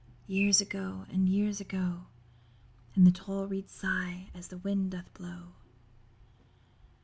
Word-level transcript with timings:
Years 0.25 0.59
ago, 0.59 1.05
and 1.11 1.29
years 1.29 1.61
ago; 1.61 2.07
And 2.95 3.05
the 3.05 3.11
tall 3.11 3.45
reeds 3.45 3.73
sigh 3.73 4.31
as 4.33 4.47
the 4.47 4.57
wind 4.57 4.89
doth 4.93 5.13
blow. 5.13 5.49